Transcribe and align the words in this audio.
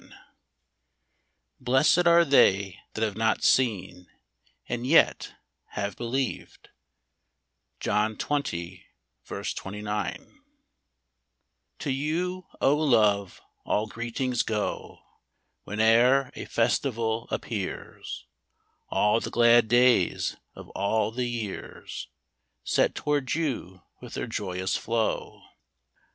]Blessed 1.59 2.07
are 2.07 2.25
they 2.25 2.79
that 2.95 3.03
have 3.03 3.15
not 3.15 3.43
seen, 3.43 4.07
and 4.67 4.87
yet 4.87 5.35
have 5.73 5.95
believed.— 5.95 6.69
John 7.79 8.15
XX. 8.15 8.75
29. 9.53 10.41
|0 11.77 11.95
you, 11.95 12.47
O 12.59 12.75
love, 12.75 13.43
all 13.63 13.85
greetings 13.85 14.41
go. 14.41 15.03
Whene'er 15.65 16.31
a 16.33 16.45
festival 16.45 17.27
appears: 17.29 18.25
All 18.89 19.19
the 19.19 19.29
glad 19.29 19.67
days 19.67 20.35
of 20.55 20.67
all 20.69 21.11
the 21.11 21.29
years 21.29 22.07
Set 22.63 22.95
toward 22.95 23.35
you 23.35 23.83
with 24.01 24.15
their 24.15 24.25
joyous 24.25 24.75
flow. 24.75 25.43